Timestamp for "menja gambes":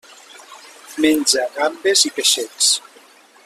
1.05-2.07